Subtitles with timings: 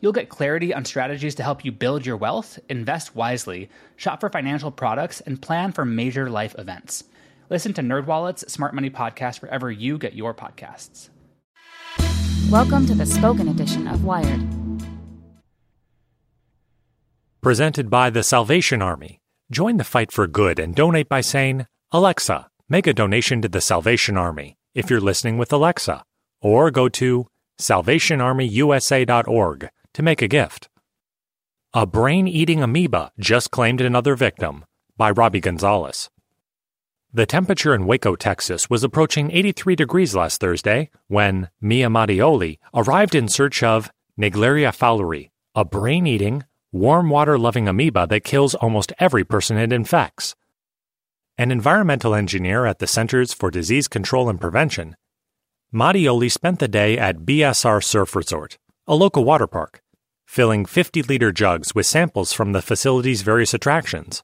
[0.00, 4.28] You'll get clarity on strategies to help you build your wealth, invest wisely, shop for
[4.28, 7.04] financial products, and plan for major life events.
[7.48, 11.08] Listen to NerdWallet's Smart Money Podcast wherever you get your podcasts.
[12.50, 14.46] Welcome to the spoken edition of Wired.
[17.40, 19.20] Presented by the Salvation Army.
[19.50, 23.62] Join the fight for good and donate by saying, Alexa, make a donation to the
[23.62, 26.04] Salvation Army if you're listening with Alexa,
[26.42, 27.28] or go to
[27.58, 30.68] salvationarmyusa.org to make a gift.
[31.72, 34.66] A brain eating amoeba just claimed another victim
[34.98, 36.10] by Robbie Gonzalez.
[37.14, 43.14] The temperature in Waco, Texas was approaching 83 degrees last Thursday when Mia Mattioli arrived
[43.14, 48.92] in search of Naegleria fowleri, a brain eating, warm water loving amoeba that kills almost
[48.98, 50.34] every person it infects.
[51.38, 54.94] An environmental engineer at the Centers for Disease Control and Prevention,
[55.72, 59.80] Mattioli spent the day at BSR Surf Resort, a local water park,
[60.36, 64.22] filling 50 liter jugs with samples from the facility's various attractions.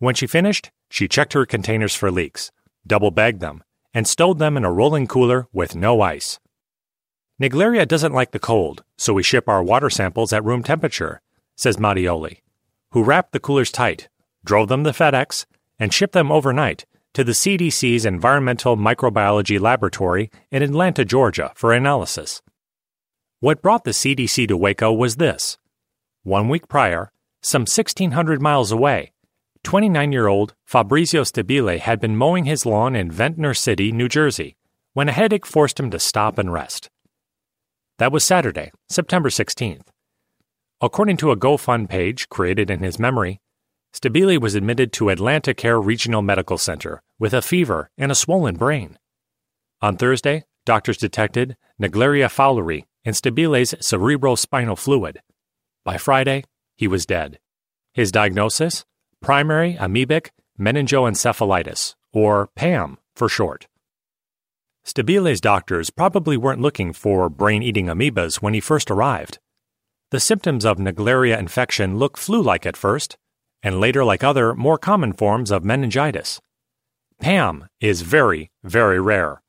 [0.00, 2.50] When she finished, she checked her containers for leaks,
[2.84, 3.62] double bagged them,
[3.94, 6.40] and stowed them in a rolling cooler with no ice.
[7.40, 11.20] Naegleria doesn't like the cold, so we ship our water samples at room temperature,
[11.54, 12.38] says Mattioli,
[12.90, 14.08] who wrapped the coolers tight,
[14.44, 15.46] drove them to FedEx,
[15.78, 22.42] and shipped them overnight to the CDC's Environmental Microbiology Laboratory in Atlanta, Georgia, for analysis.
[23.40, 25.58] What brought the CDC to Waco was this.
[26.22, 29.12] One week prior, some 1,600 miles away,
[29.62, 34.56] 29 year old Fabrizio Stabile had been mowing his lawn in Ventnor City, New Jersey,
[34.94, 36.88] when a headache forced him to stop and rest.
[37.98, 39.88] That was Saturday, September 16th.
[40.80, 43.42] According to a GoFund page created in his memory,
[43.92, 48.98] Stabile was admitted to AtlantiCare Regional Medical Center with a fever and a swollen brain.
[49.82, 55.22] On Thursday, doctors detected Naegleria fowleri in Stabile's cerebrospinal fluid.
[55.84, 56.44] By Friday,
[56.76, 57.38] he was dead.
[57.94, 58.84] His diagnosis?
[59.22, 60.28] primary amoebic
[60.58, 63.66] meningoencephalitis, or PAM for short.
[64.84, 69.38] Stabile's doctors probably weren't looking for brain eating amoebas when he first arrived.
[70.10, 73.16] The symptoms of Naegleria infection look flu like at first,
[73.62, 76.40] and later like other, more common forms of meningitis.
[77.20, 79.42] PAM is very, very rare.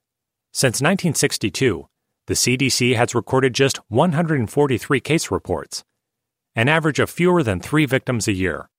[0.51, 1.88] Since 1962,
[2.27, 5.83] the CDC has recorded just 143 case reports,
[6.55, 8.69] an average of fewer than three victims a year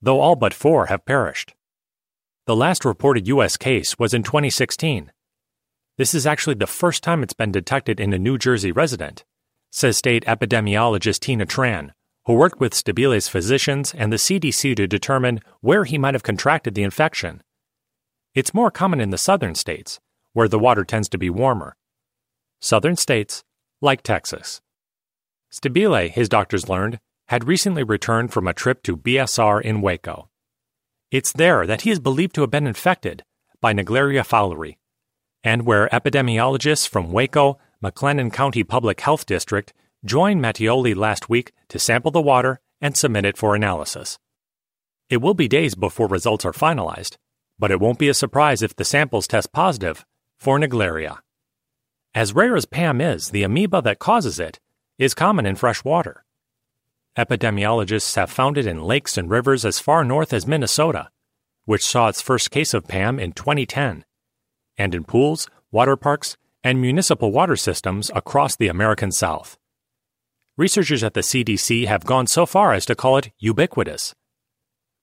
[0.00, 1.54] though all but four have perished.
[2.46, 3.56] The last reported U.S.
[3.56, 5.12] case was in 2016.
[5.96, 9.24] This is actually the first time it's been detected in a New Jersey resident,
[9.70, 11.92] says state epidemiologist Tina Tan,
[12.26, 16.74] who worked with Stabile's physicians and the CDC to determine where he might have contracted
[16.74, 17.42] the infection.
[18.34, 19.98] It's more common in the southern states,
[20.32, 21.74] where the water tends to be warmer.
[22.60, 23.44] Southern states,
[23.80, 24.60] like Texas.
[25.52, 26.98] Stabile, his doctors learned,
[27.28, 30.28] had recently returned from a trip to BSR in Waco.
[31.10, 33.22] It's there that he is believed to have been infected
[33.60, 34.76] by Naegleria fowleri,
[35.44, 39.72] and where epidemiologists from Waco, McLennan County Public Health District
[40.04, 44.18] joined Mattioli last week to sample the water and submit it for analysis.
[45.08, 47.16] It will be days before results are finalized,
[47.58, 50.04] but it won't be a surprise if the samples test positive
[50.36, 51.18] for Naegleria.
[52.14, 54.58] As rare as PAM is, the amoeba that causes it
[54.98, 56.24] is common in fresh water.
[57.16, 61.10] Epidemiologists have found it in lakes and rivers as far north as Minnesota,
[61.64, 64.04] which saw its first case of PAM in 2010,
[64.78, 69.58] and in pools, water parks, and municipal water systems across the American South.
[70.56, 74.14] Researchers at the CDC have gone so far as to call it ubiquitous.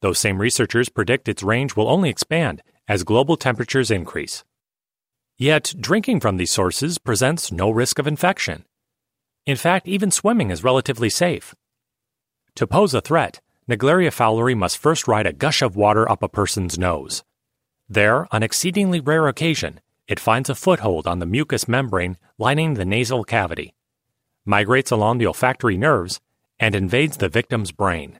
[0.01, 4.43] Those same researchers predict its range will only expand as global temperatures increase.
[5.37, 8.63] Yet, drinking from these sources presents no risk of infection.
[9.45, 11.53] In fact, even swimming is relatively safe.
[12.55, 16.29] To pose a threat, Naegleria fowleri must first ride a gush of water up a
[16.29, 17.23] person's nose.
[17.89, 22.85] There, on exceedingly rare occasion, it finds a foothold on the mucous membrane lining the
[22.85, 23.73] nasal cavity,
[24.45, 26.21] migrates along the olfactory nerves,
[26.59, 28.19] and invades the victim's brain.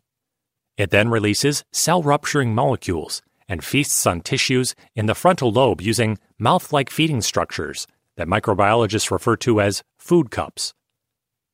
[0.77, 6.18] It then releases cell rupturing molecules and feasts on tissues in the frontal lobe using
[6.39, 7.88] mouth like feeding structures
[8.18, 10.74] that microbiologists refer to as food cups.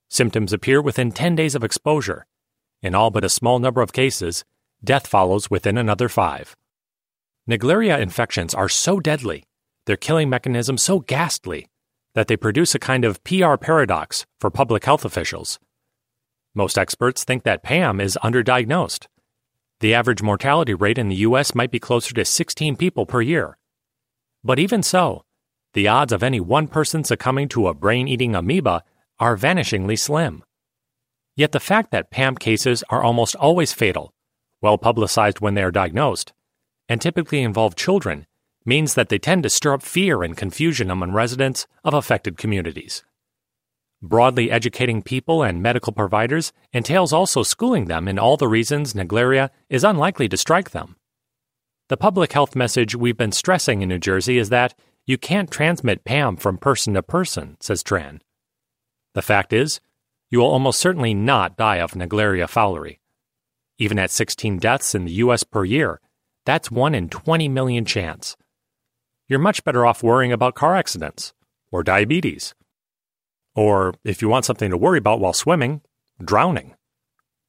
[0.10, 2.26] Symptoms appear within 10 days of exposure.
[2.82, 4.44] In all but a small number of cases,
[4.84, 6.56] death follows within another five.
[7.50, 9.46] Naegleria infections are so deadly,
[9.86, 11.68] their killing mechanism so ghastly,
[12.14, 15.60] that they produce a kind of PR paradox for public health officials.
[16.54, 19.06] Most experts think that PAM is underdiagnosed.
[19.82, 21.56] The average mortality rate in the U.S.
[21.56, 23.58] might be closer to 16 people per year.
[24.44, 25.24] But even so,
[25.74, 28.84] the odds of any one person succumbing to a brain eating amoeba
[29.20, 30.44] are vanishingly slim.
[31.36, 34.14] Yet the fact that PAM cases are almost always fatal,
[34.62, 36.32] well publicized when they are diagnosed,
[36.88, 38.28] and typically involve children
[38.64, 43.04] means that they tend to stir up fear and confusion among residents of affected communities.
[44.02, 49.50] Broadly educating people and medical providers entails also schooling them in all the reasons Naegleria
[49.70, 50.96] is unlikely to strike them.
[51.90, 54.74] The public health message we've been stressing in New Jersey is that
[55.06, 58.22] you can't transmit PAM from person to person, says Tan.
[59.14, 59.80] The fact is,
[60.30, 63.00] you will almost certainly not die of Naegleria fowleri.
[63.78, 65.44] Even at 16 deaths in the U.S.
[65.44, 66.00] per year,
[66.46, 68.36] that's 1 in 20 million chance
[69.32, 71.34] you're much better off worrying about car accidents
[71.72, 72.54] or diabetes.
[73.56, 75.82] Or, if you want something to worry about while swimming,
[76.24, 76.76] drowning.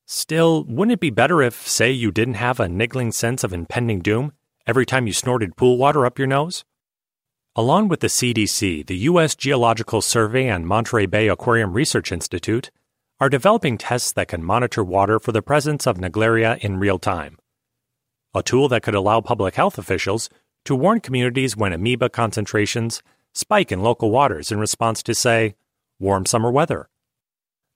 [0.07, 4.01] Still, wouldn't it be better if, say, you didn't have a niggling sense of impending
[4.01, 4.33] doom
[4.67, 6.65] every time you snorted pool water up your nose?
[7.55, 9.35] Along with the CDC, the U.S.
[9.35, 12.71] Geological Survey and Monterey Bay Aquarium Research Institute
[13.21, 17.39] are developing tests that can monitor water for the presence of Naegleria in real time.
[18.35, 20.29] A tool that could allow public health officials
[20.65, 23.03] to warn communities when amoeba concentrations
[23.33, 25.55] spike in local waters in response to, say,
[26.03, 26.91] warm summer weather.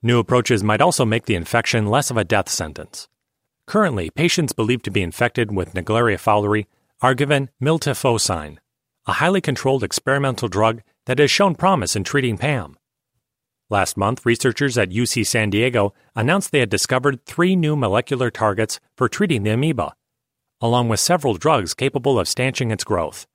[0.03, 3.09] New approaches might also make the infection less of a death sentence.
[3.67, 6.67] Currently, patients believed to be infected with Naegleria fowleri
[7.01, 8.59] are given miltefosine,
[9.07, 12.77] a highly controlled experimental drug that has shown promise in treating PAM.
[13.71, 18.79] Last month, researchers at UC San Diego announced they had discovered three new molecular targets
[18.97, 19.95] for treating the amoeba
[20.61, 23.27] along with several drugs capable of stanching its growth.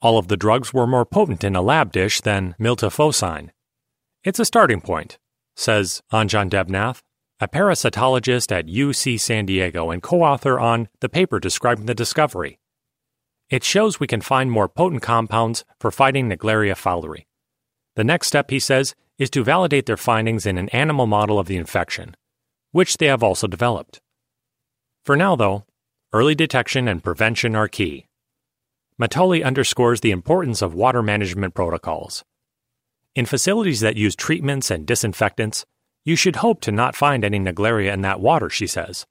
[0.00, 3.50] All of the drugs were more potent in a lab dish than miltefosine.
[4.28, 5.18] It's a starting point,
[5.56, 7.00] says Anjan Debnath,
[7.40, 12.58] a parasitologist at UC San Diego and co author on the paper describing the discovery.
[13.48, 17.24] It shows we can find more potent compounds for fighting Naegleria fowleri.
[17.96, 21.46] The next step, he says, is to validate their findings in an animal model of
[21.46, 22.14] the infection,
[22.72, 24.02] which they have also developed.
[25.06, 25.64] For now, though,
[26.12, 28.08] Early detection and prevention are key.
[29.00, 32.24] Mattioli underscores the importance of water management protocols.
[33.18, 35.66] In facilities that use treatments and disinfectants,
[36.04, 39.06] you should hope to not find any Naegleria in that water, she says.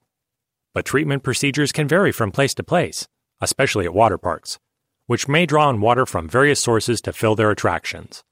[0.73, 3.05] But treatment procedures can vary from place to place,
[3.41, 4.59] especially at water parks,
[5.07, 8.23] which may draw on water from various sources to fill their attractions.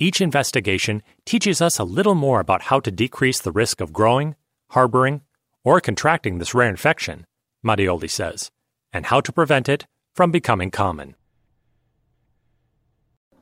[0.00, 4.34] Each investigation teaches us a little more about how to decrease the risk of growing,
[4.70, 5.20] harboring,
[5.62, 7.24] or contracting this rare infection
[7.64, 8.50] Mattioli says,
[8.92, 9.86] and how to prevent it
[10.16, 11.14] from becoming common.